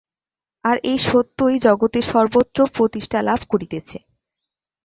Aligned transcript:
আর 0.63 0.77
এই 0.83 0.99
সত্যই 1.07 1.57
জগতের 1.59 2.05
সর্বত্র 2.11 2.59
প্রতিষ্ঠা 2.75 3.19
লাভ 3.21 3.39
করিতেছে। 3.49 3.97